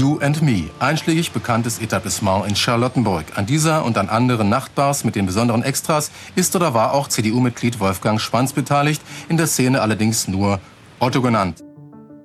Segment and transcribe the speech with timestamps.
[0.00, 3.36] You and Me, einschlägig bekanntes Etablissement in Charlottenburg.
[3.36, 7.80] An dieser und an anderen Nachtbars mit den besonderen Extras ist oder war auch CDU-Mitglied
[7.80, 10.58] Wolfgang Schwanz beteiligt, in der Szene allerdings nur
[11.00, 11.62] Otto genannt.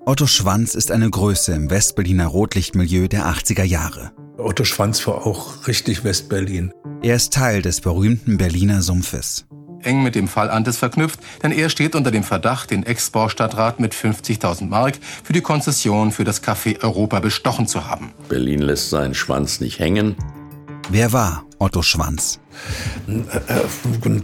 [0.05, 4.13] Otto Schwanz ist eine Größe im Westberliner Rotlichtmilieu der 80er Jahre.
[4.37, 6.71] Otto Schwanz war auch richtig Westberlin.
[7.01, 9.47] Er ist Teil des berühmten Berliner Sumpfes
[9.85, 13.93] eng mit dem Fall Antes verknüpft, denn er steht unter dem Verdacht, den Ex-Baustadtrat mit
[13.93, 18.11] 50.000 Mark für die Konzession für das Café Europa bestochen zu haben.
[18.29, 20.15] Berlin lässt seinen Schwanz nicht hängen.
[20.89, 22.39] Wer war Otto Schwanz?
[23.07, 24.21] Ein äh,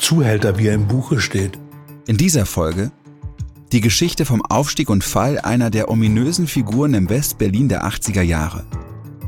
[0.00, 1.58] Zuhälter, wie er im Buche steht.
[2.06, 2.92] In dieser Folge
[3.72, 8.64] die Geschichte vom Aufstieg und Fall einer der ominösen Figuren im West-Berlin der 80er Jahre.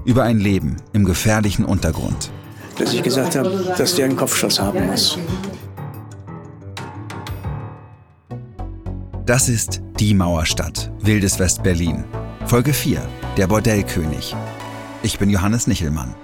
[0.05, 2.31] Über ein Leben im gefährlichen Untergrund.
[2.79, 5.19] Dass ich gesagt habe, dass der einen Kopfschuss haben muss.
[9.29, 12.03] Das ist Die Mauerstadt, wildes West-Berlin.
[12.47, 14.35] Folge 4, Der Bordellkönig.
[15.03, 16.15] Ich bin Johannes Nichelmann.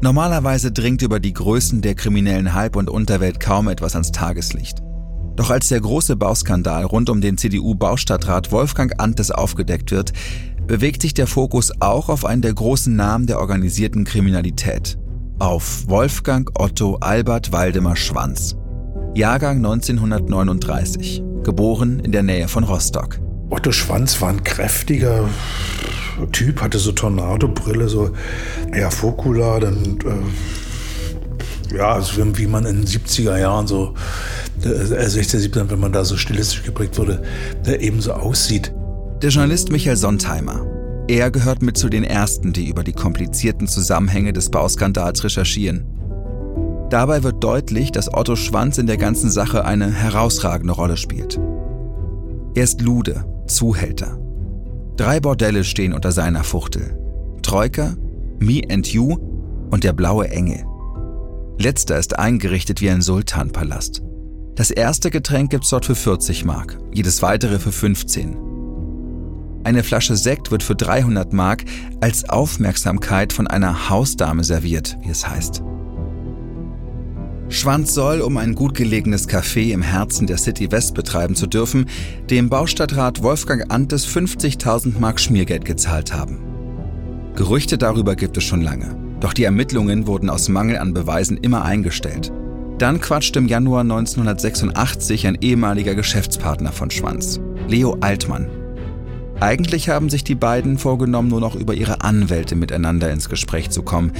[0.00, 4.78] Normalerweise dringt über die Größen der kriminellen Halb- und Unterwelt kaum etwas ans Tageslicht.
[5.36, 10.14] Doch als der große Bauskandal rund um den CDU-Baustadtrat Wolfgang Antes aufgedeckt wird,
[10.66, 14.96] bewegt sich der Fokus auch auf einen der großen Namen der organisierten Kriminalität.
[15.38, 18.56] Auf Wolfgang Otto Albert Waldemar Schwanz.
[19.16, 23.20] Jahrgang 1939, geboren in der Nähe von Rostock.
[23.48, 25.28] Otto Schwanz war ein kräftiger
[26.32, 28.10] Typ, hatte so Tornado-Brille, so
[28.76, 33.94] ja, Fokula, dann äh, ja, also wie man in den 70er Jahren so,
[34.64, 37.22] äh, 16, 17, wenn man da so stilistisch geprägt wurde,
[37.64, 38.72] der eben so aussieht.
[39.22, 40.66] Der Journalist Michael Sontheimer.
[41.06, 45.93] Er gehört mit zu den ersten, die über die komplizierten Zusammenhänge des Bauskandals recherchieren.
[46.94, 51.40] Dabei wird deutlich, dass Otto Schwanz in der ganzen Sache eine herausragende Rolle spielt.
[52.54, 54.16] Er ist Lude, Zuhälter.
[54.96, 56.96] Drei Bordelle stehen unter seiner Fuchtel.
[57.42, 57.96] Troika,
[58.38, 59.16] Me and You
[59.72, 60.64] und der blaue Engel.
[61.58, 64.00] Letzter ist eingerichtet wie ein Sultanpalast.
[64.54, 68.36] Das erste Getränk gibt's dort für 40 Mark, jedes weitere für 15.
[69.64, 71.64] Eine Flasche Sekt wird für 300 Mark
[72.00, 75.64] als Aufmerksamkeit von einer Hausdame serviert, wie es heißt.
[77.48, 81.86] Schwanz soll, um ein gut gelegenes Café im Herzen der City West betreiben zu dürfen,
[82.30, 86.38] dem Baustadtrat Wolfgang Antes 50.000 Mark Schmiergeld gezahlt haben.
[87.36, 88.96] Gerüchte darüber gibt es schon lange.
[89.20, 92.32] Doch die Ermittlungen wurden aus Mangel an Beweisen immer eingestellt.
[92.78, 98.48] Dann quatscht im Januar 1986 ein ehemaliger Geschäftspartner von Schwanz, Leo Altmann.
[99.40, 103.82] Eigentlich haben sich die beiden vorgenommen, nur noch über ihre Anwälte miteinander ins Gespräch zu
[103.82, 104.12] kommen.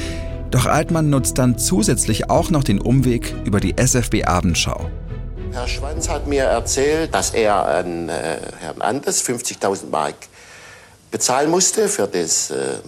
[0.50, 4.88] Doch Altmann nutzt dann zusätzlich auch noch den Umweg über die SFB Abendschau.
[5.52, 10.14] Herr Schwanz hat mir erzählt, dass er an äh, Herrn Andes 50.000 Mark
[11.10, 12.50] bezahlen musste für das.
[12.50, 12.78] Äh,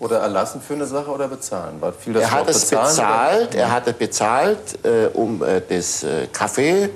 [0.00, 1.80] oder erlassen für eine Sache oder bezahlen?
[1.80, 6.26] War viel das er hat es bezahlt, er hatte bezahlt, äh, um äh, das äh,
[6.32, 6.90] Café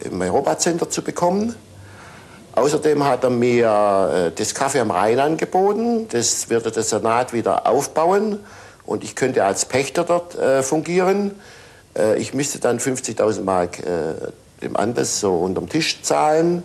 [0.00, 1.54] im Europacenter zu bekommen.
[2.54, 6.06] Außerdem hat er mir äh, das Kaffee am Rhein angeboten.
[6.08, 8.38] Das würde der Senat wieder aufbauen
[8.86, 11.32] und ich könnte als Pächter dort äh, fungieren.
[11.96, 14.14] Äh, ich müsste dann 50.000 Mark äh,
[14.62, 16.62] dem Andes so unterm Tisch zahlen.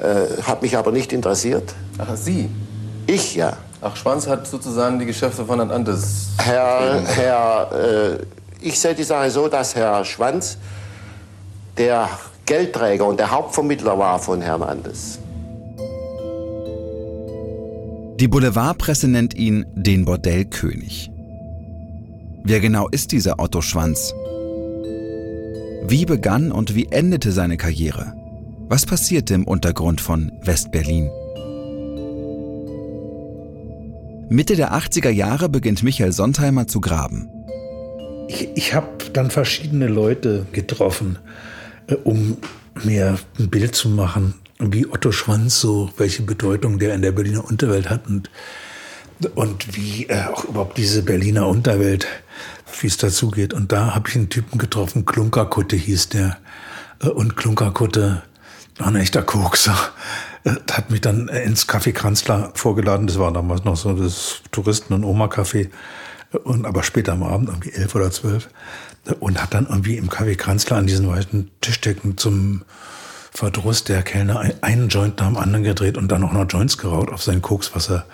[0.00, 1.74] Äh, hat mich aber nicht interessiert.
[1.98, 2.50] Ach, Sie?
[3.06, 3.56] Ich, ja.
[3.80, 6.28] Ach, Schwanz hat sozusagen die Geschäfte von Herrn Andes.
[6.38, 8.18] Herr, Herr äh,
[8.60, 10.56] ich sehe die Sache so, dass Herr Schwanz
[11.76, 12.08] der
[12.46, 15.18] Geldträger und der Hauptvermittler war von Herrn Andes.
[18.24, 21.10] Die Boulevardpresse nennt ihn den Bordellkönig.
[22.42, 24.14] Wer genau ist dieser Otto Schwanz?
[25.86, 28.14] Wie begann und wie endete seine Karriere?
[28.70, 31.10] Was passierte im Untergrund von West-Berlin?
[34.30, 37.28] Mitte der 80er Jahre beginnt Michael Sontheimer zu graben.
[38.28, 41.18] Ich, ich habe dann verschiedene Leute getroffen,
[41.88, 42.38] äh, um
[42.84, 44.32] mir ein Bild zu machen,
[44.72, 48.30] wie Otto Schwanz so, welche Bedeutung der in der Berliner Unterwelt hat und,
[49.34, 52.06] und wie äh, auch überhaupt diese Berliner Unterwelt,
[52.80, 53.54] wie es dazugeht.
[53.54, 56.38] Und da habe ich einen Typen getroffen, Klunkerkutte hieß der.
[57.02, 58.22] Äh, und Klunkerkutte
[58.78, 59.76] war ein echter Kokser.
[60.44, 63.06] Äh, hat mich dann ins Café Kranzler vorgeladen.
[63.06, 65.70] Das war damals noch so das Touristen- und Oma-Café.
[66.42, 68.48] Und aber später am Abend, irgendwie elf oder zwölf.
[69.20, 72.62] Und hat dann irgendwie im Café Kranzler an diesen weißen Tischdecken zum
[73.34, 77.10] Verdruss der Kellner einen Joint nach dem anderen gedreht und dann auch noch Joints geraucht
[77.10, 78.06] auf seinen Koks, was er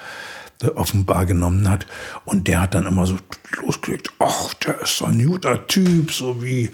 [0.74, 1.86] offenbar genommen hat.
[2.24, 3.16] Und der hat dann immer so
[3.62, 6.70] losgelegt, ach, der ist so ein guter Typ, so wie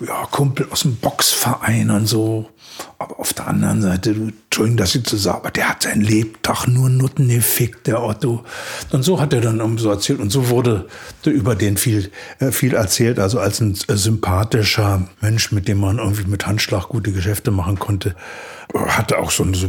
[0.00, 2.50] ja, Kumpel aus dem Boxverein und so.
[2.98, 6.66] Aber auf der anderen Seite, Entschuldigung, dass ich zu sagen, aber der hat sein Lebtag
[6.68, 8.44] nur Nutteneffekt, der Otto.
[8.90, 10.20] Und so hat er dann so erzählt.
[10.20, 10.86] Und so wurde
[11.24, 15.98] über den viel, äh, viel erzählt, also als ein äh, sympathischer Mensch, mit dem man
[15.98, 18.14] irgendwie mit Handschlag gute Geschäfte machen konnte
[18.74, 19.68] hatte auch so, so,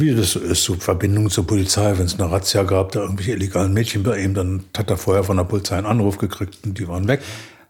[0.00, 1.98] wie das ist, so Verbindung zur Polizei.
[1.98, 5.24] Wenn es eine Razzia gab, da irgendwelche illegalen Mädchen bei ihm, dann hat er vorher
[5.24, 7.20] von der Polizei einen Anruf gekriegt und die waren weg.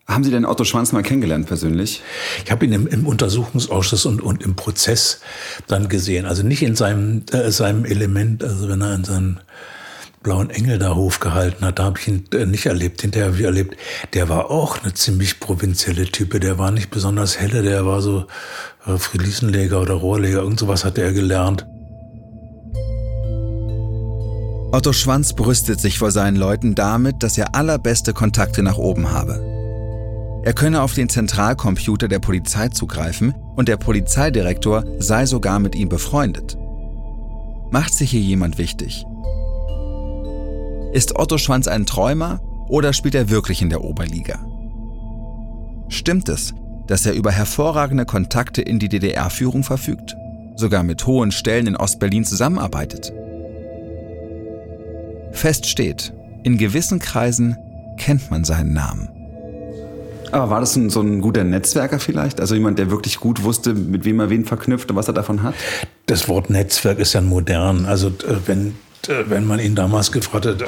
[0.07, 2.03] Haben Sie denn Otto Schwanz mal kennengelernt persönlich?
[2.43, 5.21] Ich habe ihn im, im, Untersuchungsausschuss und, und im Prozess
[5.67, 6.25] dann gesehen.
[6.25, 9.41] Also nicht in seinem, äh, seinem Element, also wenn er in seinen
[10.23, 13.03] blauen Engel da Hof gehalten hat, da habe ich ihn äh, nicht erlebt.
[13.03, 13.77] Hinterher habe ich erlebt,
[14.15, 16.41] der war auch eine ziemlich provinzielle Type.
[16.41, 18.27] Der war nicht besonders helle, der war so
[18.89, 21.67] äh, Friedliesenleger oder Rohrleger, irgend sowas hatte er gelernt.
[24.71, 29.41] Otto Schwanz brüstet sich vor seinen Leuten damit, dass er allerbeste Kontakte nach oben habe.
[30.45, 35.89] Er könne auf den Zentralcomputer der Polizei zugreifen und der Polizeidirektor sei sogar mit ihm
[35.89, 36.57] befreundet.
[37.71, 39.05] Macht sich hier jemand wichtig?
[40.93, 44.39] Ist Otto Schwanz ein Träumer oder spielt er wirklich in der Oberliga?
[45.89, 46.55] Stimmt es,
[46.89, 50.17] dass er über hervorragende Kontakte in die DDR-Führung verfügt,
[50.57, 53.13] sogar mit hohen Stellen in Ostberlin zusammenarbeitet.
[55.33, 56.13] Fest steht,
[56.43, 57.57] in gewissen Kreisen
[57.99, 59.09] kennt man seinen Namen.
[60.33, 62.41] Aber war das ein, so ein guter Netzwerker vielleicht?
[62.41, 65.43] Also jemand, der wirklich gut wusste, mit wem er wen verknüpft und was er davon
[65.43, 65.55] hat?
[66.07, 67.87] Das Wort Netzwerk ist ja modern.
[67.87, 68.75] Also äh, wenn,
[69.07, 70.65] wenn man ihn damals gefragt hat,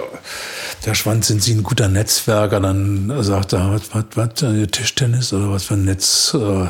[0.87, 2.61] der Schwanz, sind Sie ein guter Netzwerker?
[2.61, 6.35] Dann sagt er, was, was, was, äh, Tischtennis oder was für ein Netz?
[6.35, 6.67] Äh,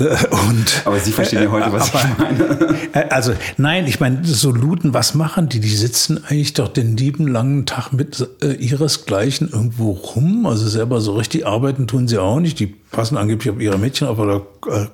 [0.00, 2.78] und, aber Sie verstehen ja heute, was aber, ich meine.
[2.92, 5.58] Äh, also nein, ich meine, so Luden, was machen die?
[5.58, 10.46] Die sitzen eigentlich doch den lieben langen Tag mit äh, ihresgleichen irgendwo rum.
[10.46, 12.60] Also selber so richtig arbeiten tun sie auch nicht.
[12.60, 14.86] Die passen angeblich auf ihre Mädchen auf oder äh,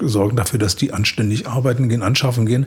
[0.00, 2.66] sorgen dafür, dass die anständig arbeiten gehen, anschaffen gehen.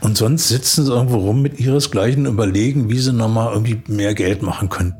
[0.00, 4.42] Und sonst sitzen sie irgendwo rum mit ihresgleichen überlegen, wie sie nochmal irgendwie mehr Geld
[4.42, 4.94] machen können.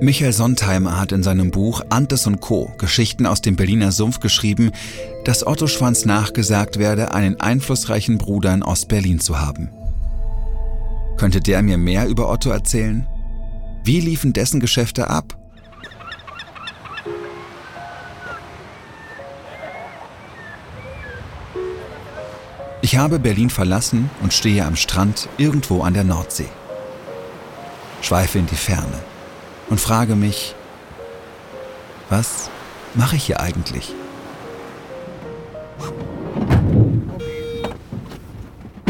[0.00, 2.70] Michael Sontheimer hat in seinem Buch Antes und Co.
[2.78, 4.70] Geschichten aus dem Berliner Sumpf geschrieben,
[5.24, 9.70] dass Otto Schwanz nachgesagt werde, einen einflussreichen Bruder in Ostberlin zu haben.
[11.16, 13.06] Könnte der mir mehr über Otto erzählen?
[13.82, 15.37] Wie liefen dessen Geschäfte ab?
[22.90, 26.48] Ich habe Berlin verlassen und stehe am Strand irgendwo an der Nordsee.
[28.00, 28.98] Schweife in die Ferne
[29.68, 30.54] und frage mich,
[32.08, 32.48] was
[32.94, 33.92] mache ich hier eigentlich?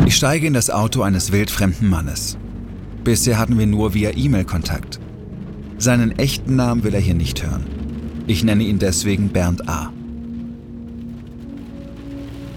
[0.07, 2.39] Ich steige in das Auto eines wildfremden Mannes.
[3.03, 5.01] Bisher hatten wir nur via E-Mail Kontakt.
[5.77, 7.67] Seinen echten Namen will er hier nicht hören.
[8.29, 9.93] Ich nenne ihn deswegen Bernd A.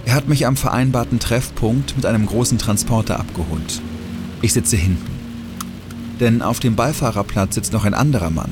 [0.06, 3.82] Er hat mich am vereinbarten Treffpunkt mit einem großen Transporter abgeholt.
[4.42, 5.12] Ich sitze hinten.
[6.20, 8.52] Denn auf dem Beifahrerplatz sitzt noch ein anderer Mann,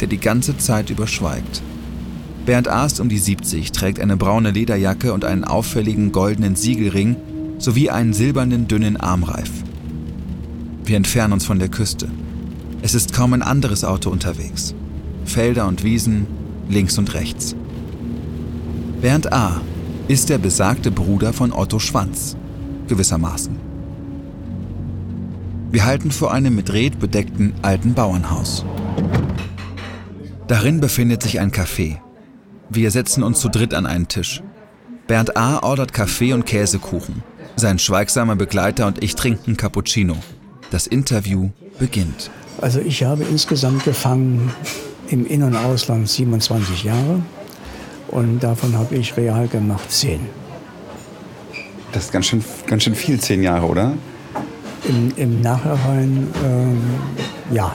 [0.00, 1.62] der die ganze Zeit überschweigt.
[2.46, 2.84] Bernd A.
[2.84, 7.16] ist um die 70, trägt eine braune Lederjacke und einen auffälligen goldenen Siegelring
[7.58, 9.50] sowie einen silbernen dünnen Armreif.
[10.84, 12.08] Wir entfernen uns von der Küste.
[12.82, 14.74] Es ist kaum ein anderes Auto unterwegs.
[15.24, 16.26] Felder und Wiesen,
[16.68, 17.56] links und rechts.
[19.00, 19.62] Bernd A
[20.08, 22.36] ist der besagte Bruder von Otto Schwanz,
[22.88, 23.56] gewissermaßen.
[25.70, 28.64] Wir halten vor einem mit Red bedeckten alten Bauernhaus.
[30.46, 31.98] Darin befindet sich ein Café.
[32.68, 34.42] Wir setzen uns zu dritt an einen Tisch.
[35.06, 35.62] Bernd A.
[35.62, 37.22] ordert Kaffee und Käsekuchen.
[37.56, 40.16] Sein schweigsamer Begleiter und ich trinken Cappuccino.
[40.70, 42.30] Das Interview beginnt.
[42.60, 44.52] Also ich habe insgesamt gefangen
[45.08, 47.22] im In- und Ausland 27 Jahre
[48.14, 50.20] und davon habe ich real gemacht zehn.
[51.92, 53.92] Das ist ganz schön, ganz schön viel, zehn Jahre, oder?
[54.88, 56.80] Im, im Nachhinein, ähm,
[57.50, 57.74] ja.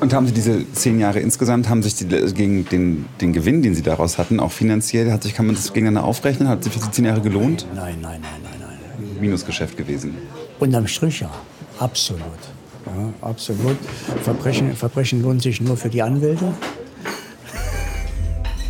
[0.00, 3.74] Und haben Sie diese zehn Jahre insgesamt, haben sich die, gegen den, den Gewinn, den
[3.74, 6.48] Sie daraus hatten, auch finanziell, hat sich, kann man das gegeneinander aufrechnen?
[6.48, 7.66] Hat sich für die zehn Jahre gelohnt?
[7.74, 9.20] Nein, nein, nein, nein, nein.
[9.20, 10.14] Minusgeschäft gewesen?
[10.58, 11.30] Unterm Strich ja,
[11.78, 12.22] absolut.
[12.84, 13.76] Ja, absolut.
[14.22, 16.52] Verbrechen, Verbrechen lohnt sich nur für die Anwälte.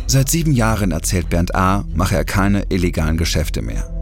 [0.09, 3.93] Seit sieben Jahren, erzählt Bernd A., mache er keine illegalen Geschäfte mehr.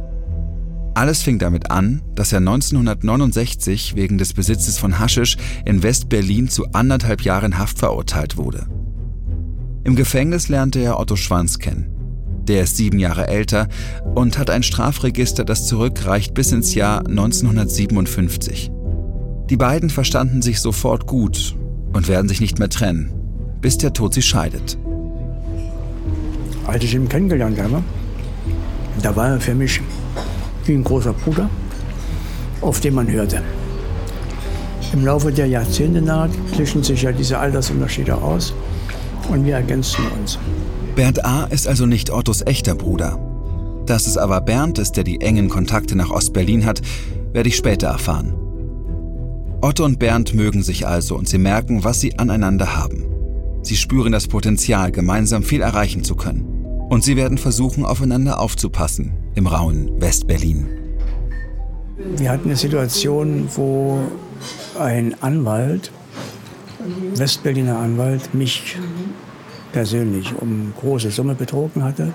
[0.93, 5.35] Alles fing damit an, dass er 1969 wegen des Besitzes von Haschisch
[5.65, 8.67] in West-Berlin zu anderthalb Jahren Haft verurteilt wurde.
[9.83, 11.91] Im Gefängnis lernte er Otto Schwanz kennen.
[12.47, 13.67] Der ist sieben Jahre älter
[14.13, 18.71] und hat ein Strafregister, das zurückreicht bis ins Jahr 1957.
[19.49, 21.55] Die beiden verstanden sich sofort gut
[21.93, 23.11] und werden sich nicht mehr trennen,
[23.59, 24.77] bis der Tod sie scheidet.
[26.67, 27.83] Als ich ihn kennengelernt habe,
[29.01, 29.81] da war er für mich
[30.65, 31.49] wie ein großer Bruder,
[32.61, 33.41] auf den man hörte.
[34.93, 38.53] Im Laufe der Jahrzehnte naht glichen sich ja diese Altersunterschiede aus
[39.29, 40.39] und wir ergänzen uns.
[40.95, 41.43] Bernd A.
[41.45, 43.19] ist also nicht Ottos echter Bruder.
[43.85, 46.81] Dass es aber Bernd ist, der die engen Kontakte nach Ostberlin hat,
[47.33, 48.33] werde ich später erfahren.
[49.61, 53.03] Otto und Bernd mögen sich also und sie merken, was sie aneinander haben.
[53.61, 56.54] Sie spüren das Potenzial, gemeinsam viel erreichen zu können.
[56.95, 60.65] Und sie werden versuchen, aufeinander aufzupassen im rauen Westberlin.
[62.15, 63.99] Wir hatten eine Situation, wo
[64.79, 65.91] ein Anwalt,
[67.15, 68.77] Westberliner Anwalt, mich
[69.73, 72.13] persönlich um große Summe betrogen hatte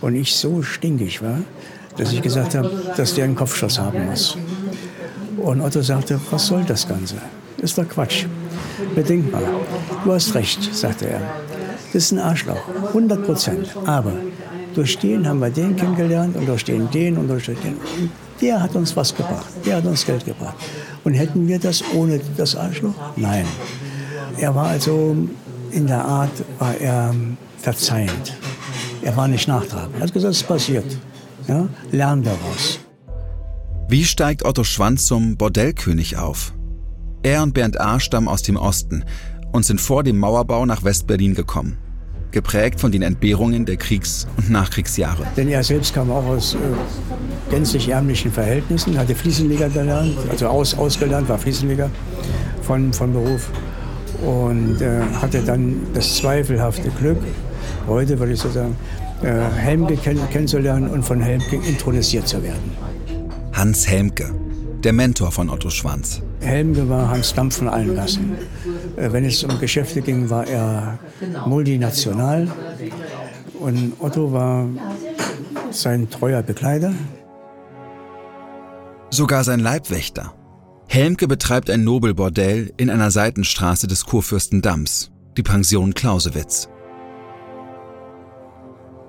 [0.00, 1.38] und ich so stinkig war,
[1.96, 4.38] dass ich gesagt habe, dass der einen Kopfschuss haben muss.
[5.36, 7.16] Und Otto sagte, was soll das Ganze?
[7.60, 8.26] Ist doch Quatsch.
[8.94, 9.42] Bedenk mal.
[10.04, 11.20] Du hast recht, sagte er.
[11.92, 13.68] Das ist ein Arschloch, 100 Prozent.
[13.84, 14.12] Aber
[14.74, 17.54] durch den haben wir den kennengelernt und durch den den und durch den.
[17.56, 19.46] Und der hat uns was gebracht.
[19.66, 20.56] Der hat uns Geld gebracht.
[21.04, 22.94] Und hätten wir das ohne das Arschloch?
[23.16, 23.44] Nein.
[24.38, 25.16] Er war also
[25.70, 27.14] in der Art, war er
[27.58, 28.36] verzeihend.
[29.02, 29.96] Er war nicht nachtragend.
[29.96, 30.96] Er hat gesagt, es passiert.
[31.48, 31.68] Ja?
[31.90, 32.78] Lern daraus.
[33.88, 36.54] Wie steigt Otto Schwanz zum Bordellkönig auf?
[37.22, 38.00] Er und Bernd A.
[38.00, 39.04] stammen aus dem Osten
[39.52, 41.78] und sind vor dem Mauerbau nach Westberlin gekommen.
[42.32, 45.26] Geprägt von den Entbehrungen der Kriegs- und Nachkriegsjahre.
[45.36, 46.58] Denn er selbst kam auch aus äh,
[47.50, 51.90] gänzlich ärmlichen Verhältnissen, hatte Fliesenleger gelernt, also aus, ausgelernt, war Fliesenleger
[52.62, 53.50] von, von Beruf
[54.22, 57.18] und äh, hatte dann das zweifelhafte Glück,
[57.86, 58.76] heute würde ich so sagen,
[59.22, 62.72] äh, Helmke kenn kennenzulernen und von Helmke intronisiert zu werden.
[63.52, 64.34] Hans Helmke,
[64.82, 66.22] der Mentor von Otto Schwanz.
[66.40, 68.36] Helmke war Hans Dampf von allen Gassen.
[68.96, 70.98] Äh, wenn es um Geschäfte ging, war er
[71.46, 72.48] multinational.
[73.58, 74.68] Und Otto war
[75.70, 76.92] sein treuer Begleiter.
[79.10, 80.34] Sogar sein Leibwächter.
[80.88, 86.68] Helmke betreibt ein Nobelbordell in einer Seitenstraße des Kurfürstendamms, die Pension Clausewitz.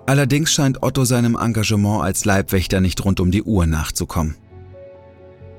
[0.06, 4.36] Allerdings scheint Otto seinem Engagement als Leibwächter nicht rund um die Uhr nachzukommen.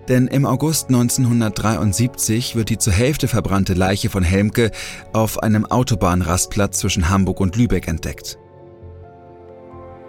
[0.09, 4.71] Denn im August 1973 wird die zur Hälfte verbrannte Leiche von Helmke
[5.13, 8.39] auf einem Autobahnrastplatz zwischen Hamburg und Lübeck entdeckt.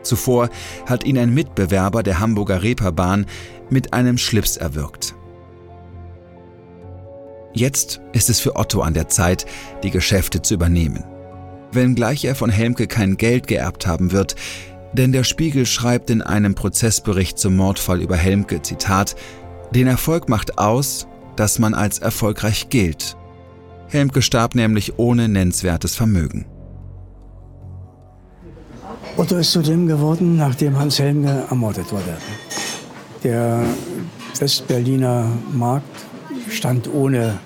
[0.04, 0.50] Zuvor
[0.86, 3.26] hat ihn ein Mitbewerber der Hamburger Reeperbahn
[3.70, 5.16] mit einem Schlips erwürgt.
[7.54, 9.46] Jetzt ist es für Otto an der Zeit,
[9.82, 11.06] die Geschäfte zu übernehmen
[11.76, 14.36] wenngleich er von Helmke kein Geld geerbt haben wird,
[14.94, 19.16] denn der Spiegel schreibt in einem Prozessbericht zum Mordfall über Helmke, Zitat,
[19.74, 23.18] den Erfolg macht aus, dass man als erfolgreich gilt.
[23.88, 26.46] Helmke starb nämlich ohne nennenswertes Vermögen.
[29.18, 32.18] Otto ist zu dem geworden, nachdem Hans Helmke ermordet wurde.
[33.24, 33.64] Der
[34.40, 36.06] Westberliner Markt
[36.50, 37.40] stand ohne,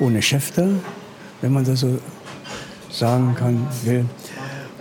[0.00, 0.68] ohne Schäfte,
[1.40, 1.98] wenn man das so
[2.90, 4.04] sagen kann, will.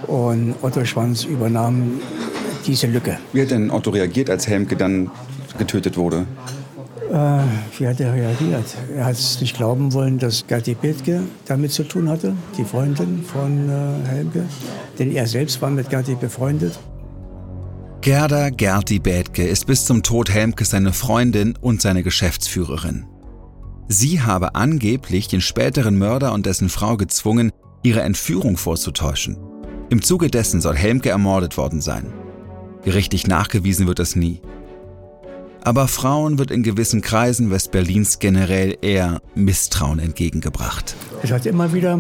[0.08, 2.00] Und Otto Schwanz übernahm
[2.66, 3.18] diese Lücke.
[3.34, 5.12] Wie hat denn Otto reagiert, als Helmke dann
[5.58, 6.26] getötet wurde?
[7.12, 7.40] Äh,
[7.78, 8.66] wie hat er reagiert?
[8.96, 13.24] Er hat es nicht glauben wollen, dass Gerti Bethke damit zu tun hatte, die Freundin
[13.24, 14.46] von äh, Helmke.
[14.98, 16.80] Denn er selbst war mit Gerti befreundet.
[18.02, 23.06] Gerda Gerti Bethke ist bis zum Tod Helmkes seine Freundin und seine Geschäftsführerin.
[23.88, 27.52] Sie habe angeblich den späteren Mörder und dessen Frau gezwungen,
[27.84, 29.38] ihre Entführung vorzutäuschen.
[29.90, 32.12] Im Zuge dessen soll Helmke ermordet worden sein.
[32.84, 34.42] Gerichtlich nachgewiesen wird es nie.
[35.66, 40.96] Aber Frauen wird in gewissen Kreisen Westberlins generell eher Misstrauen entgegengebracht.
[41.22, 42.00] Es hat immer wieder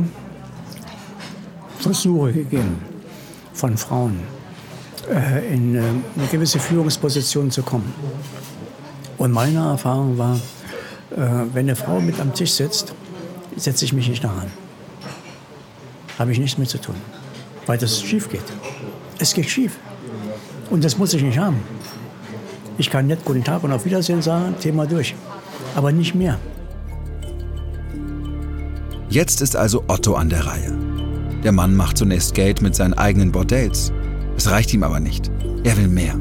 [1.79, 2.79] Versuche gegeben
[3.53, 4.19] von Frauen,
[5.11, 7.93] äh, in äh, eine gewisse Führungsposition zu kommen.
[9.17, 10.35] Und meine Erfahrung war,
[11.11, 11.17] äh,
[11.53, 12.93] wenn eine Frau mit am Tisch sitzt,
[13.57, 14.51] setze ich mich nicht daran
[16.17, 16.95] habe ich nichts mit zu tun,
[17.65, 18.43] weil das schief geht.
[19.19, 19.77] Es geht schief.
[20.69, 21.59] Und das muss ich nicht haben.
[22.77, 25.15] Ich kann nicht Guten Tag und auf Wiedersehen sagen, Thema durch.
[25.75, 26.37] Aber nicht mehr.
[29.09, 30.77] Jetzt ist also Otto an der Reihe.
[31.43, 33.93] Der Mann macht zunächst Geld mit seinen eigenen Bordells.
[34.35, 35.31] Es reicht ihm aber nicht.
[35.63, 36.15] Er will mehr.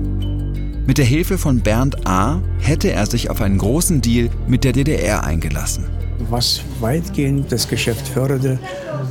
[0.87, 2.41] Mit der Hilfe von Bernd A.
[2.61, 5.87] hätte er sich auf einen großen Deal mit der DDR eingelassen.
[6.31, 8.59] Was weitgehend das Geschäft förderte,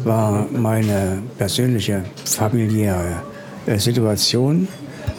[0.03, 3.21] war meine persönliche familiäre
[3.65, 4.67] äh, Situation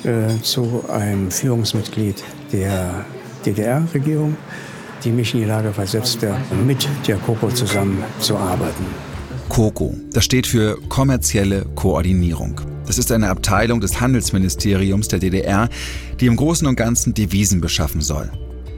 [0.05, 3.05] äh, zu einem Führungsmitglied der
[3.45, 4.37] DDR-Regierung,
[5.03, 6.35] die mich in die Lage versetzte,
[6.67, 8.87] mit der Coco zusammenzuarbeiten.
[9.49, 12.61] COCO, das steht für kommerzielle Koordinierung.
[12.87, 15.69] Das ist eine Abteilung des Handelsministeriums der DDR,
[16.21, 18.31] die im Großen und Ganzen Devisen beschaffen soll.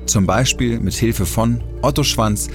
[0.06, 2.48] Zum Beispiel mit Hilfe von Otto Schwanz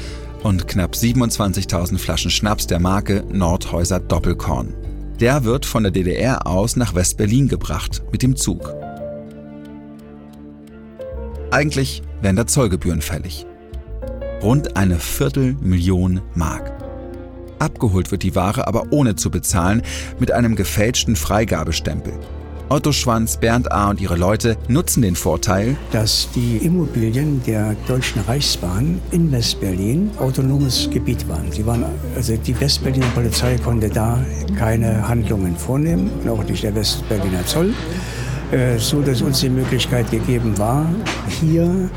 [0.44, 4.74] und knapp 27.000 Flaschen Schnaps der Marke Nordhäuser Doppelkorn.
[5.22, 8.74] Der wird von der DDR aus nach West-Berlin gebracht mit dem Zug.
[11.52, 13.46] Eigentlich wären da Zollgebühren fällig.
[14.42, 16.72] Rund eine Viertelmillion Mark.
[17.60, 19.84] Abgeholt wird die Ware aber ohne zu bezahlen
[20.18, 22.14] mit einem gefälschten Freigabestempel.
[22.72, 23.90] Otto Schwanz, Bernd A.
[23.90, 30.90] und ihre Leute nutzen den Vorteil, dass die Immobilien der Deutschen Reichsbahn in Westberlin autonomes
[30.90, 31.52] Gebiet waren.
[31.52, 31.84] Sie waren
[32.16, 34.24] also die Westberliner Polizei konnte da
[34.58, 37.74] keine Handlungen vornehmen, auch nicht der Westberliner Zoll,
[38.54, 40.86] äh, so dass uns die Möglichkeit gegeben war,
[41.42, 41.90] hier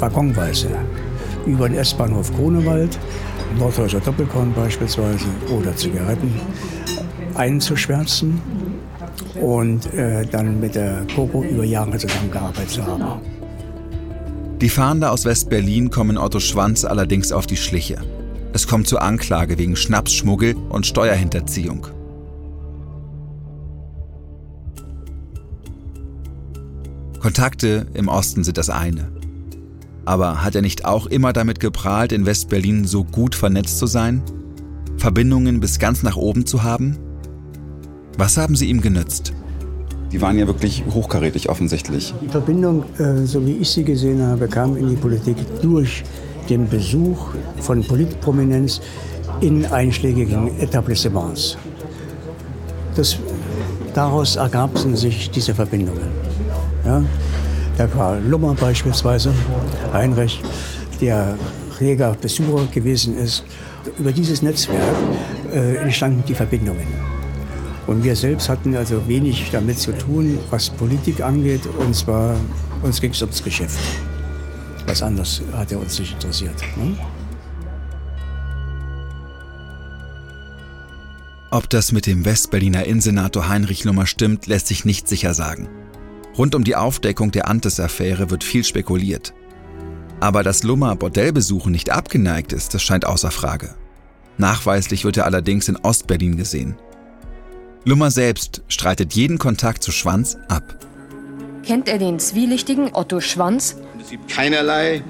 [0.00, 0.68] waggonweise
[1.44, 2.98] über den S-Bahnhof Grunewald,
[3.58, 6.32] Nordhäuser Doppelkorn beispielsweise oder Zigaretten
[7.34, 8.40] einzuschwärzen
[9.40, 13.20] und äh, dann mit der Coco über Jahre zusammengearbeitet zu haben.
[14.60, 17.96] Die Fahnder aus West-Berlin kommen Otto Schwanz allerdings auf die Schliche.
[18.52, 21.86] Es kommt zur Anklage wegen Schnapsschmuggel und Steuerhinterziehung.
[27.18, 29.10] Kontakte im Osten sind das eine.
[30.04, 34.22] Aber hat er nicht auch immer damit geprahlt, in West-Berlin so gut vernetzt zu sein?
[34.96, 36.98] Verbindungen bis ganz nach oben zu haben?
[38.18, 39.32] Was haben sie ihm genützt?
[40.12, 42.12] Die waren ja wirklich hochkarätig offensichtlich.
[42.20, 46.04] Die Verbindung, äh, so wie ich sie gesehen habe, kam in die Politik durch
[46.50, 47.28] den Besuch
[47.60, 48.82] von Politprominenz
[49.40, 51.56] in einschlägigen Etablissements.
[52.94, 53.16] Das,
[53.94, 56.08] daraus ergaben sich diese Verbindungen.
[56.84, 57.02] Ja?
[57.78, 59.32] Da war Lummer beispielsweise,
[59.94, 60.42] Heinrich,
[61.00, 61.38] der
[61.80, 63.44] reger Besucher gewesen ist.
[63.98, 64.94] Über dieses Netzwerk
[65.52, 66.86] äh, entstanden die Verbindungen.
[67.86, 71.66] Und wir selbst hatten also wenig damit zu tun, was Politik angeht.
[71.78, 72.36] Und zwar,
[72.82, 73.78] uns ging es ums Geschäft.
[74.86, 76.56] Was anderes hat er uns nicht interessiert.
[76.76, 76.96] Ne?
[81.50, 85.68] Ob das mit dem Westberliner Innensenator Heinrich Lummer stimmt, lässt sich nicht sicher sagen.
[86.38, 89.34] Rund um die Aufdeckung der Antes-Affäre wird viel spekuliert.
[90.18, 93.74] Aber dass Lummer Bordellbesuchen nicht abgeneigt ist, das scheint außer Frage.
[94.38, 96.76] Nachweislich wird er allerdings in Ostberlin gesehen.
[97.84, 100.62] Lummer selbst streitet jeden Kontakt zu Schwanz ab.
[101.64, 103.76] Kennt er den zwielichtigen Otto Schwanz?
[104.00, 105.02] Es gibt keinerlei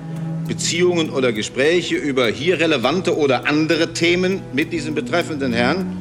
[0.49, 5.99] Beziehungen oder Gespräche über hier relevante oder andere Themen mit diesem betreffenden Herrn.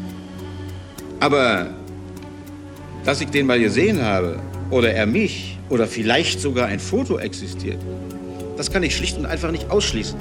[1.20, 1.72] Aber
[3.04, 7.80] dass ich den mal gesehen habe oder er mich oder vielleicht sogar ein Foto existiert,
[8.56, 10.18] das kann ich schlicht und einfach nicht ausschließen.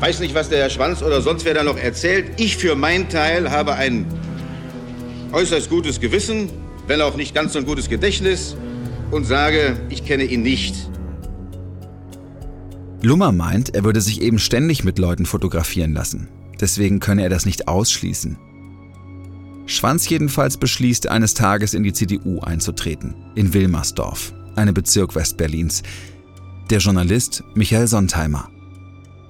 [0.00, 2.40] Weiß nicht, was der Herr Schwanz oder sonst wer da noch erzählt.
[2.40, 4.06] Ich für meinen Teil habe ein
[5.32, 6.50] äußerst gutes Gewissen,
[6.86, 8.56] wenn auch nicht ganz so ein gutes Gedächtnis
[9.10, 10.74] und sage, ich kenne ihn nicht.
[13.02, 16.28] Lummer meint, er würde sich eben ständig mit Leuten fotografieren lassen.
[16.60, 18.38] Deswegen könne er das nicht ausschließen.
[19.66, 25.82] Schwanz jedenfalls beschließt, eines Tages in die CDU einzutreten, in Wilmersdorf, einem Bezirk Westberlins.
[26.70, 28.50] Der Journalist Michael Sontheimer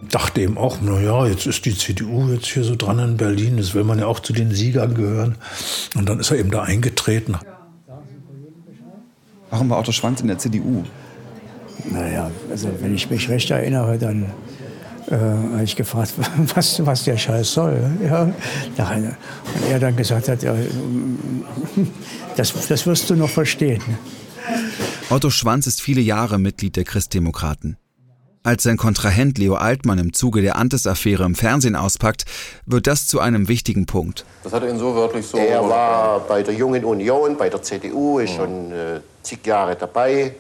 [0.03, 3.75] dachte eben auch, naja, jetzt ist die CDU jetzt hier so dran in Berlin, das
[3.75, 5.37] will man ja auch zu den Siegern gehören.
[5.97, 7.37] Und dann ist er eben da eingetreten.
[9.51, 10.85] Warum war Otto Schwanz in der CDU?
[11.91, 14.27] Naja, also wenn ich mich recht erinnere, dann
[15.11, 16.15] äh, habe ich gefragt,
[16.55, 17.91] was, was der Scheiß soll.
[18.05, 18.37] Ja, und
[19.71, 20.55] er dann gesagt hat, ja,
[22.37, 23.83] das, das wirst du noch verstehen.
[25.11, 27.79] Otto Schwanz ist viele Jahre Mitglied der Christdemokraten.
[28.45, 32.25] Als sein Kontrahent Leo Altmann im Zuge der Antes-Affäre im Fernsehen auspackt,
[32.67, 34.25] wird das zu einem wichtigen Punkt.
[34.45, 35.39] Das hat er ihn so wörtlich so.
[35.39, 40.35] Er war bei der Jungen Union, bei der CDU, ist schon äh, zig Jahre dabei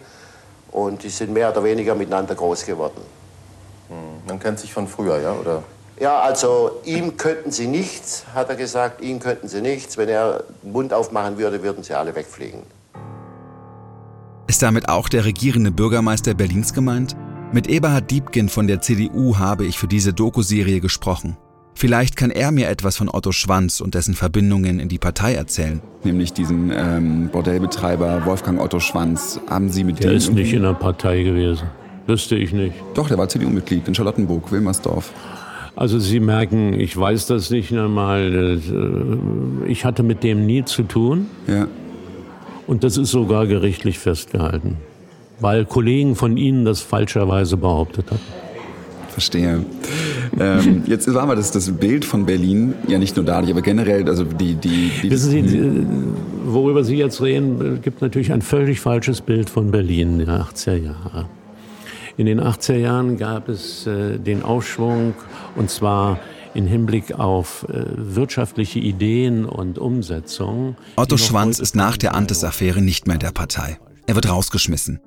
[0.71, 3.01] und die sind mehr oder weniger miteinander groß geworden.
[3.89, 5.33] Hm, man kennt sich von früher, ja?
[5.33, 5.63] Oder?
[6.01, 9.97] Ja, also ihm könnten sie nichts, hat er gesagt, ihm könnten sie nichts.
[9.97, 12.63] Wenn er den Mund aufmachen würde, würden sie alle wegfliegen.
[14.47, 17.17] Ist damit auch der regierende Bürgermeister Berlins gemeint?
[17.51, 21.39] Mit Eberhard Diebken von der CDU habe ich für diese Doku-Serie gesprochen.
[21.73, 25.81] Vielleicht kann er mir etwas von Otto Schwanz und dessen Verbindungen in die Partei erzählen.
[26.05, 29.41] Nämlich diesen ähm, Bordellbetreiber Wolfgang Otto Schwanz.
[29.49, 30.09] Haben Sie mit der dem...
[30.11, 31.69] Der ist nicht in der Partei gewesen.
[32.07, 32.75] Wüsste ich nicht.
[32.93, 35.11] Doch, der war CDU-Mitglied in Charlottenburg, Wilmersdorf.
[35.75, 38.61] Also Sie merken, ich weiß das nicht einmal.
[39.67, 41.29] Äh, ich hatte mit dem nie zu tun.
[41.47, 41.67] Ja.
[42.67, 44.77] Und das ist sogar gerichtlich festgehalten
[45.40, 48.20] weil Kollegen von Ihnen das falscherweise behauptet haben.
[49.11, 49.64] Verstehe.
[50.38, 54.09] ähm, jetzt war aber das, das Bild von Berlin ja nicht nur dadurch, aber generell,
[54.09, 54.55] also die.
[54.55, 55.85] die, die Wissen Sie, äh,
[56.44, 61.27] worüber Sie jetzt reden, gibt natürlich ein völlig falsches Bild von Berlin der 80er Jahre.
[62.16, 65.14] In den 80er Jahren gab es äh, den Aufschwung
[65.57, 66.18] und zwar
[66.55, 70.77] in Hinblick auf äh, wirtschaftliche Ideen und Umsetzung.
[70.96, 73.79] Otto Schwanz ist nach der Antes-Affäre nicht mehr der Partei.
[74.07, 75.01] Er wird rausgeschmissen.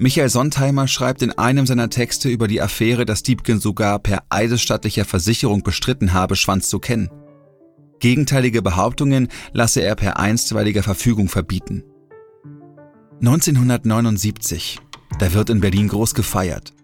[0.00, 5.04] Michael Sontheimer schreibt in einem seiner Texte über die Affäre, dass Diebken sogar per eidesstattlicher
[5.04, 7.10] Versicherung bestritten habe, Schwanz zu kennen.
[7.98, 11.82] Gegenteilige Behauptungen lasse er per einstweiliger Verfügung verbieten.
[13.18, 14.78] 1979,
[15.18, 16.74] da wird in Berlin groß gefeiert.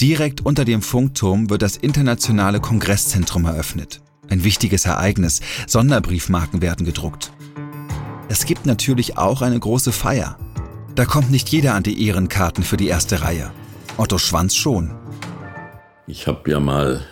[0.00, 4.00] Direkt unter dem Funkturm wird das internationale Kongresszentrum eröffnet.
[4.28, 7.32] Ein wichtiges Ereignis, Sonderbriefmarken werden gedruckt.
[8.28, 10.38] Es gibt natürlich auch eine große Feier.
[10.94, 13.50] Da kommt nicht jeder an die Ehrenkarten für die erste Reihe.
[13.96, 14.90] Otto Schwanz schon.
[16.06, 17.06] Ich habe ja mal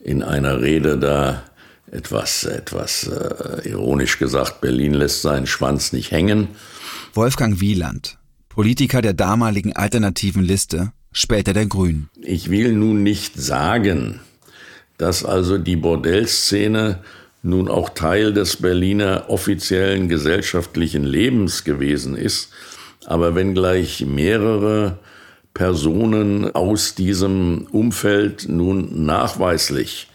[0.00, 1.42] in einer Rede da
[1.90, 6.48] etwas, etwas äh, ironisch gesagt, Berlin lässt seinen Schwanz nicht hängen.
[7.14, 12.10] Wolfgang Wieland, Politiker der damaligen alternativen Liste, später der Grünen.
[12.20, 14.20] Ich will nun nicht sagen,
[14.98, 16.98] dass also die Bordellszene
[17.42, 22.50] nun auch Teil des Berliner offiziellen gesellschaftlichen Lebens gewesen ist,
[23.06, 24.98] aber wenn gleich mehrere
[25.52, 30.08] Personen aus diesem Umfeld nun nachweislich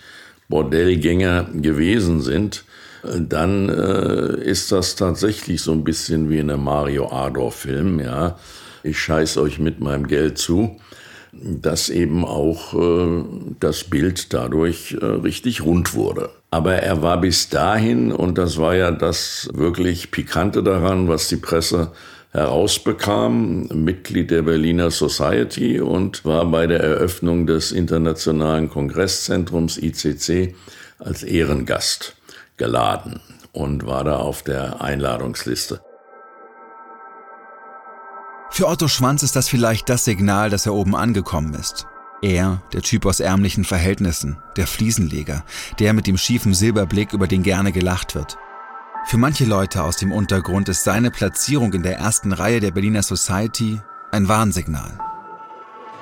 [0.49, 2.65] Bordellgänger gewesen sind,
[3.03, 8.37] dann äh, ist das tatsächlich so ein bisschen wie in einem Mario Adorf-Film, ja.
[8.83, 10.77] Ich scheiß euch mit meinem Geld zu,
[11.31, 13.23] dass eben auch äh,
[13.59, 16.29] das Bild dadurch äh, richtig rund wurde.
[16.51, 21.37] Aber er war bis dahin, und das war ja das wirklich Pikante daran, was die
[21.37, 21.91] Presse
[22.31, 30.55] herausbekam, Mitglied der Berliner Society und war bei der Eröffnung des Internationalen Kongresszentrums ICC
[30.99, 32.15] als Ehrengast
[32.57, 33.19] geladen
[33.51, 35.81] und war da auf der Einladungsliste.
[38.51, 41.87] Für Otto Schwanz ist das vielleicht das Signal, dass er oben angekommen ist.
[42.21, 45.45] Er, der Typ aus ärmlichen Verhältnissen, der Fliesenleger,
[45.79, 48.37] der mit dem schiefen Silberblick, über den gerne gelacht wird.
[49.09, 53.01] Für manche Leute aus dem Untergrund ist seine Platzierung in der ersten Reihe der Berliner
[53.01, 54.99] Society ein Warnsignal.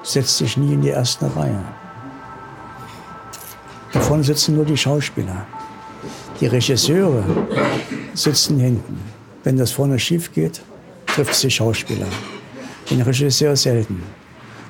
[0.03, 1.63] Setzt sich nie in die erste Reihe.
[3.93, 5.45] Davon sitzen nur die Schauspieler.
[6.41, 7.23] Die Regisseure
[8.13, 8.99] sitzen hinten.
[9.45, 10.61] Wenn das vorne schief geht,
[11.05, 12.07] trifft es die Schauspieler.
[12.89, 14.03] Den Regisseur selten.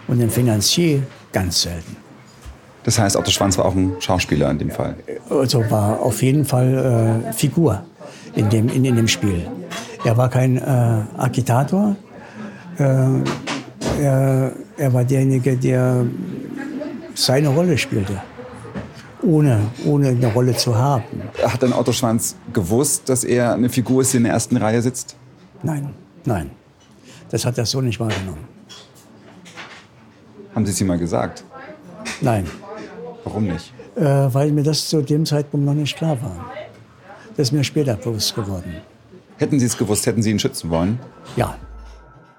[0.08, 1.98] Und den Finanzier ganz selten.
[2.84, 4.96] Das heißt, Otto Schwanz war auch ein Schauspieler in dem Fall?
[5.28, 7.84] Also war auf jeden Fall äh, Figur
[8.38, 9.48] in dem, in, in dem Spiel.
[10.06, 10.62] Er war kein äh,
[11.18, 11.96] Agitator.
[12.78, 12.84] Äh,
[14.02, 16.06] er, er war derjenige, der
[17.16, 18.22] seine Rolle spielte.
[19.24, 21.04] Ohne, ohne eine Rolle zu haben.
[21.44, 24.82] Hat dann Otto Schwanz gewusst, dass er eine Figur ist, die in der ersten Reihe
[24.82, 25.16] sitzt?
[25.64, 26.52] Nein, nein.
[27.32, 28.46] Das hat er so nicht wahrgenommen.
[30.54, 31.44] Haben Sie es ihm mal gesagt?
[32.22, 32.46] Nein.
[33.24, 33.74] Warum nicht?
[33.96, 36.52] Äh, weil mir das zu dem Zeitpunkt noch nicht klar war.
[37.38, 38.78] Das ist mir später bewusst geworden.
[39.38, 41.00] Hätten Sie es gewusst, hätten Sie ihn schützen wollen?
[41.36, 41.56] Ja.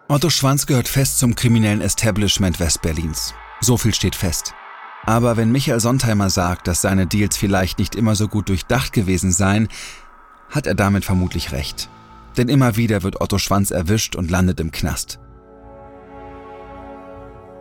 [0.09, 3.33] Otto Schwanz gehört fest zum kriminellen Establishment Westberlins.
[3.61, 4.55] So viel steht fest.
[5.05, 9.31] Aber wenn Michael Sontheimer sagt, dass seine Deals vielleicht nicht immer so gut durchdacht gewesen
[9.31, 9.69] seien,
[10.51, 11.89] hat er damit vermutlich recht.
[12.37, 15.21] Denn immer wieder wird Otto Schwanz erwischt und landet im Knast.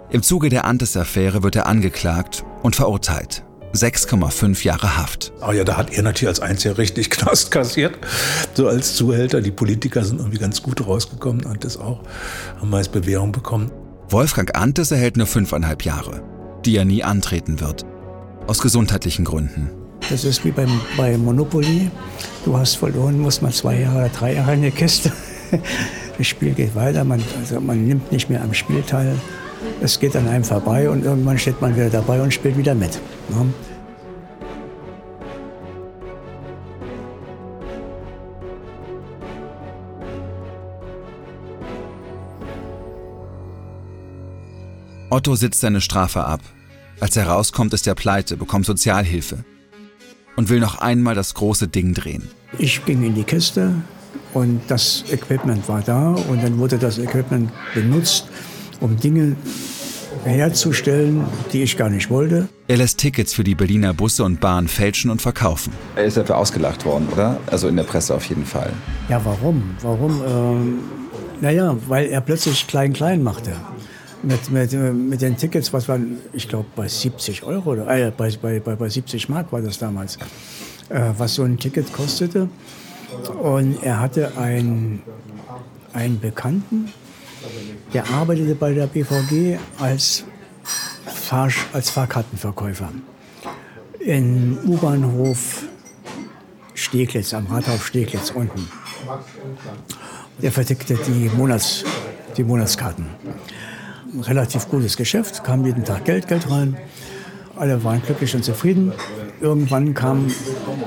[0.10, 3.44] Im Zuge der Antes-Affäre wird er angeklagt und verurteilt.
[3.78, 5.32] 6,5 Jahre Haft.
[5.42, 7.98] Ah ja, da hat er natürlich als einziger richtig Knast kassiert.
[8.54, 9.42] So als Zuhälter.
[9.42, 11.46] Die Politiker sind irgendwie ganz gut rausgekommen.
[11.46, 12.02] Antes auch.
[12.60, 13.72] Haben meist Bewährung bekommen.
[14.10, 16.22] Wolfgang Antes erhält nur fünfeinhalb Jahre,
[16.66, 17.86] die er nie antreten wird.
[18.48, 19.70] Aus gesundheitlichen Gründen.
[20.10, 21.92] Das ist wie beim, bei Monopoly.
[22.46, 25.12] Du hast verloren, muss man zwei Jahre oder drei Jahre in der Kiste.
[26.18, 29.16] Das Spiel geht weiter, man, also man nimmt nicht mehr am Spiel teil.
[29.82, 33.00] Es geht an einem vorbei und irgendwann steht man wieder dabei und spielt wieder mit.
[33.30, 33.46] Ne?
[45.10, 46.42] Otto sitzt seine Strafe ab.
[47.00, 49.46] Als er rauskommt, ist er pleite, bekommt Sozialhilfe
[50.36, 52.30] und will noch einmal das große Ding drehen.
[52.60, 53.74] Ich ging in die Kiste
[54.34, 58.28] und das Equipment war da und dann wurde das Equipment benutzt,
[58.80, 59.36] um Dinge
[60.24, 62.48] herzustellen, die ich gar nicht wollte.
[62.68, 65.74] Er lässt Tickets für die Berliner Busse und Bahn fälschen und verkaufen.
[65.96, 67.40] Er ist dafür ausgelacht worden, oder?
[67.48, 68.74] Also in der Presse auf jeden Fall.
[69.10, 69.76] Ja, warum?
[69.82, 70.22] Warum?
[70.28, 70.80] Ähm,
[71.40, 73.54] naja, weil er plötzlich klein-klein machte.
[74.24, 78.32] mit, mit, mit den Tickets, was waren, ich glaube, bei 70 Euro, oder, äh, bei,
[78.42, 80.18] bei, bei 70 Mark war das damals,
[80.90, 82.50] äh, was so ein Ticket kostete.
[83.42, 85.02] Und er hatte einen,
[85.94, 86.92] einen Bekannten,
[87.94, 90.24] der arbeitete bei der BVG als,
[91.06, 92.92] Fahr als Fahrkartenverkäufer.
[94.00, 95.64] Im U-Bahnhof
[96.74, 98.70] Steglitz, am Rathaus Steglitz unten.
[100.42, 101.84] Der vertickte die, Monats,
[102.38, 103.08] die Monatskarten.
[104.22, 106.78] Relativ gutes Geschäft, kam jeden Tag Geld, Geld rein.
[107.58, 108.92] Alle waren glücklich und zufrieden.
[109.42, 110.34] Irgendwann kamen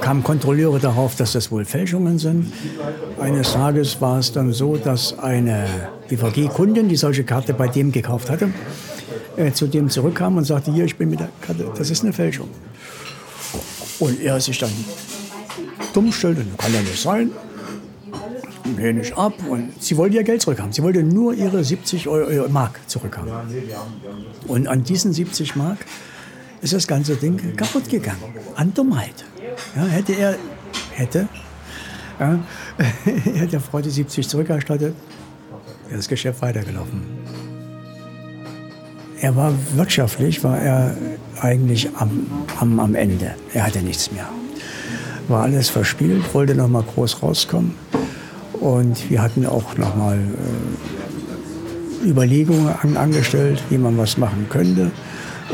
[0.01, 2.53] kam Kontrolleure darauf, dass das wohl Fälschungen sind.
[3.21, 5.67] Eines Tages war es dann so, dass eine
[6.09, 8.51] BVG-Kundin, die solche Karte bei dem gekauft hatte,
[9.37, 12.13] äh, zu dem zurückkam und sagte, hier, ich bin mit der Karte, das ist eine
[12.13, 12.49] Fälschung.
[13.99, 14.71] Und er sich dann
[15.93, 17.31] dumm stellte, kann ja nicht sein,
[18.77, 19.35] lehne ich ab.
[19.49, 20.73] Und sie wollte ihr Geld zurückhaben.
[20.73, 23.33] Sie wollte nur ihre 70 Euro, Mark zurückhaben.
[24.47, 25.79] Und an diesen 70 Mark
[26.63, 28.23] ist das ganze Ding kaputt gegangen.
[28.55, 29.25] An Dummheit.
[29.75, 30.37] Ja, hätte er,
[30.93, 31.29] hätte,
[32.19, 32.39] ja,
[33.05, 34.95] hätte der Frau die 70 zurückerstattet,
[35.87, 37.03] wäre das Geschäft weitergelaufen.
[39.21, 40.97] Er war wirtschaftlich, war er
[41.41, 42.27] eigentlich am,
[42.59, 43.35] am, am Ende.
[43.53, 44.27] Er hatte nichts mehr.
[45.29, 47.75] War alles verspielt, wollte noch mal groß rauskommen.
[48.53, 50.19] Und wir hatten auch noch mal
[52.05, 54.91] äh, Überlegungen an, angestellt, wie man was machen könnte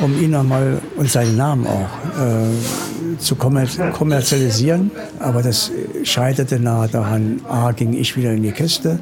[0.01, 4.91] um ihn nochmal und seinen Namen auch äh, zu kommerzialisieren.
[5.19, 5.71] Aber das
[6.05, 8.99] scheiterte nahe daran, A, ging ich wieder in die Kiste,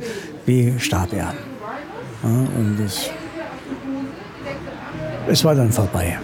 [0.46, 1.34] B, starb er.
[2.22, 3.10] Ja, und das,
[5.28, 6.18] es war dann vorbei.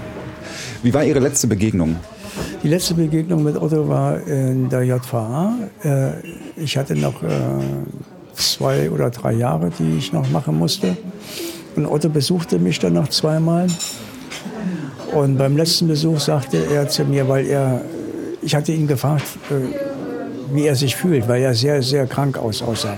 [0.83, 1.97] Wie war Ihre letzte Begegnung?
[2.63, 5.55] Die letzte Begegnung mit Otto war in der JVA.
[5.83, 6.11] Äh,
[6.57, 7.29] ich hatte noch äh,
[8.35, 10.97] zwei oder drei Jahre, die ich noch machen musste.
[11.77, 13.67] Und Otto besuchte mich dann noch zweimal.
[15.13, 17.83] Und beim letzten Besuch sagte er zu mir, weil er,
[18.43, 22.63] ich hatte ihn gefragt, äh, wie er sich fühlt, weil er sehr, sehr krank aus,
[22.63, 22.97] aussah.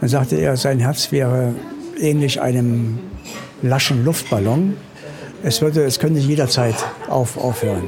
[0.00, 1.54] Dann sagte er, sein Herz wäre
[2.00, 2.98] ähnlich einem
[3.62, 4.76] laschen Luftballon.
[5.42, 6.76] Es, würde, es könnte jederzeit
[7.08, 7.84] auf, aufhören.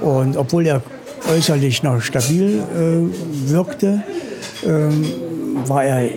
[0.00, 0.82] Und obwohl er
[1.28, 4.02] äußerlich noch stabil äh, wirkte,
[4.64, 4.68] äh,
[5.68, 6.10] war er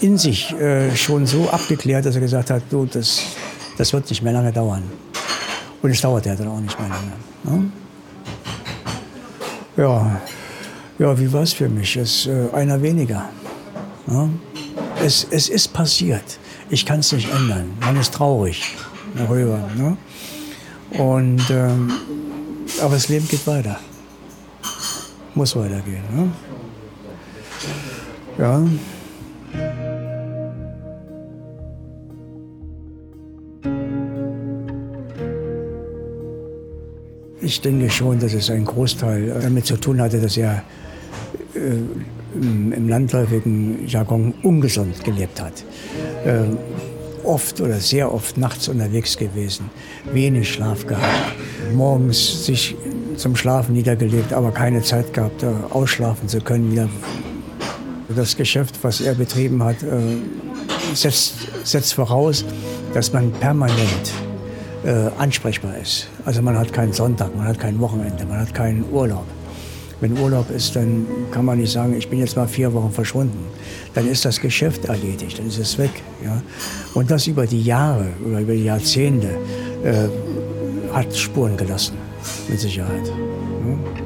[0.00, 3.22] in sich äh, schon so abgeklärt, dass er gesagt hat, du, das,
[3.76, 4.82] das wird nicht mehr lange dauern.
[5.82, 7.12] Und es dauert ja dann auch nicht mehr lange.
[7.44, 7.70] Ne?
[9.76, 10.20] Ja.
[10.98, 11.96] ja, wie war es für mich?
[11.96, 13.30] Es äh, einer weniger.
[14.06, 14.30] Ne?
[15.02, 16.38] Es, es ist passiert.
[16.68, 17.70] Ich kann es nicht ändern.
[17.80, 18.76] Man ist traurig
[19.16, 19.58] darüber.
[19.76, 19.96] Ne?
[20.98, 21.92] Und, ähm,
[22.82, 23.78] aber das Leben geht weiter.
[25.34, 26.02] Muss weitergehen.
[26.14, 26.30] Ne?
[28.38, 28.62] Ja.
[37.50, 40.62] Ich denke schon, dass es einen Großteil damit zu tun hatte, dass er
[41.56, 45.64] äh, im landläufigen Jargon ungesund gelebt hat.
[46.24, 46.42] Äh,
[47.26, 49.68] oft oder sehr oft nachts unterwegs gewesen,
[50.12, 51.34] wenig Schlaf gehabt,
[51.74, 52.76] morgens sich
[53.16, 56.70] zum Schlafen niedergelegt, aber keine Zeit gehabt, äh, ausschlafen zu können.
[56.70, 56.88] Wieder.
[58.14, 61.34] Das Geschäft, was er betrieben hat, äh, setzt,
[61.64, 62.44] setzt voraus,
[62.94, 64.12] dass man permanent
[64.84, 66.08] äh, ansprechbar ist.
[66.24, 69.26] Also man hat keinen Sonntag, man hat kein Wochenende, man hat keinen Urlaub.
[70.00, 73.44] Wenn Urlaub ist, dann kann man nicht sagen, ich bin jetzt mal vier Wochen verschwunden.
[73.92, 75.90] Dann ist das Geschäft erledigt, dann ist es weg.
[76.24, 76.42] Ja?
[76.94, 79.28] Und das über die Jahre, oder über die Jahrzehnte
[79.84, 80.08] äh,
[80.94, 81.98] hat Spuren gelassen,
[82.48, 83.06] mit Sicherheit.
[83.06, 83.99] Ja?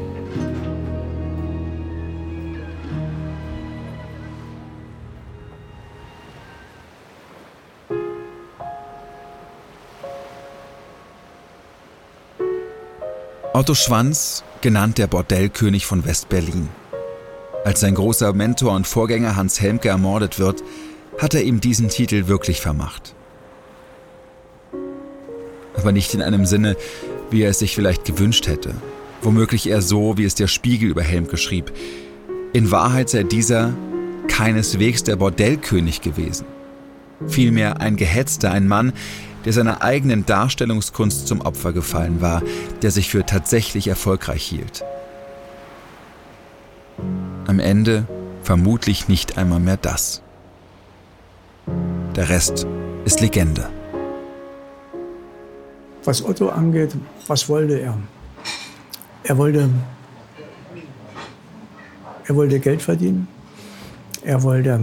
[13.56, 16.68] Otto Schwanz, genannt der Bordellkönig von West-Berlin.
[17.64, 20.64] Als sein großer Mentor und Vorgänger Hans Helmke ermordet wird,
[21.20, 23.14] hat er ihm diesen Titel wirklich vermacht.
[25.76, 26.76] Aber nicht in einem Sinne,
[27.30, 28.74] wie er es sich vielleicht gewünscht hätte.
[29.22, 31.72] Womöglich eher so, wie es der Spiegel über Helmke schrieb.
[32.52, 33.72] In Wahrheit sei dieser
[34.26, 36.46] keineswegs der Bordellkönig gewesen.
[37.28, 38.92] Vielmehr ein Gehetzter, ein Mann,
[39.44, 42.42] der seiner eigenen Darstellungskunst zum Opfer gefallen war,
[42.82, 44.84] der sich für tatsächlich erfolgreich hielt.
[47.46, 48.06] Am Ende
[48.42, 50.22] vermutlich nicht einmal mehr das.
[52.16, 52.66] Der Rest
[53.04, 53.68] ist Legende.
[56.04, 56.94] Was Otto angeht,
[57.26, 57.96] was wollte er?
[59.24, 59.70] Er wollte,
[62.26, 63.26] er wollte Geld verdienen.
[64.22, 64.78] Er wollte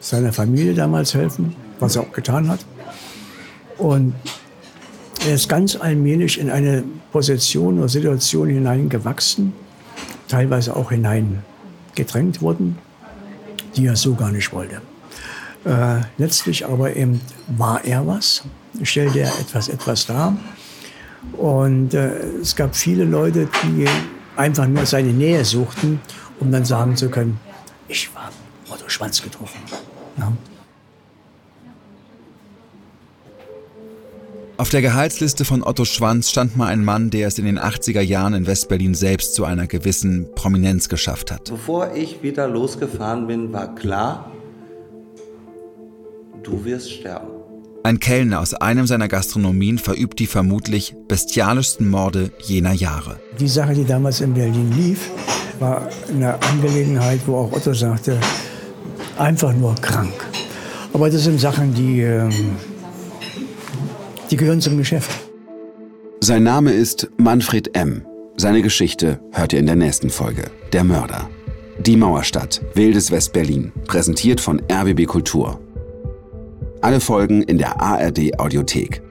[0.00, 2.60] seiner Familie damals helfen, was er auch getan hat.
[3.80, 4.14] Und
[5.26, 9.54] er ist ganz allmählich in eine Position oder Situation hineingewachsen,
[10.28, 12.78] teilweise auch hineingedrängt worden,
[13.76, 14.82] die er so gar nicht wollte.
[15.64, 18.44] Äh, letztlich aber eben war er was,
[18.82, 20.36] stellte er etwas, etwas dar.
[21.32, 23.86] Und äh, es gab viele Leute, die
[24.36, 26.00] einfach nur seine Nähe suchten,
[26.38, 27.40] um dann sagen zu können,
[27.88, 28.30] ich war
[28.70, 29.60] Otto Schwanz getroffen.
[30.18, 30.32] Ja.
[34.60, 38.02] Auf der Gehaltsliste von Otto Schwanz stand mal ein Mann, der es in den 80er
[38.02, 41.48] Jahren in Westberlin selbst zu einer gewissen Prominenz geschafft hat.
[41.48, 44.30] Bevor ich wieder losgefahren bin, war klar,
[46.42, 47.28] du wirst sterben.
[47.84, 53.18] Ein Kellner aus einem seiner Gastronomien verübt die vermutlich bestialischsten Morde jener Jahre.
[53.38, 55.08] Die Sache, die damals in Berlin lief,
[55.58, 58.20] war eine Angelegenheit, wo auch Otto sagte,
[59.16, 60.12] einfach nur krank.
[60.92, 62.56] Aber das sind Sachen, die, ähm,
[64.30, 65.10] die gehören zum Geschäft.
[66.20, 68.02] Sein Name ist Manfred M.
[68.36, 70.44] Seine Geschichte hört ihr in der nächsten Folge.
[70.72, 71.28] Der Mörder.
[71.78, 73.72] Die Mauerstadt, wildes West-Berlin.
[73.86, 75.60] Präsentiert von RBB Kultur.
[76.82, 79.02] Alle Folgen in der ARD Audiothek.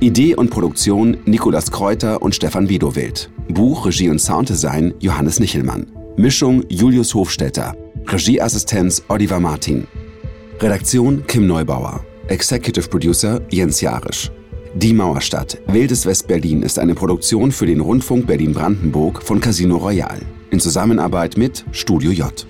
[0.00, 3.30] Idee und Produktion Nikolas Kräuter und Stefan Widowild.
[3.48, 5.86] Buch, Regie und Sounddesign Johannes Nichelmann.
[6.16, 7.74] Mischung Julius Hofstetter.
[8.06, 9.86] Regieassistenz Oliver Martin.
[10.60, 12.04] Redaktion Kim Neubauer.
[12.28, 14.30] Executive Producer Jens Jarisch.
[14.80, 20.20] Die Mauerstadt, Wildes West-Berlin ist eine Produktion für den Rundfunk Berlin-Brandenburg von Casino Royal
[20.52, 22.46] in Zusammenarbeit mit Studio J.